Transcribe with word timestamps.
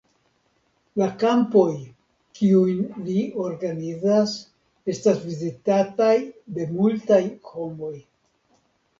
La 0.99 1.07
kampoj, 1.23 1.65
kiujn 2.39 2.79
li 3.09 3.17
organizas, 3.43 4.33
estas 4.93 5.19
vizitataj 5.27 6.15
de 6.57 6.65
multaj 6.79 7.21
homoj. 7.51 7.93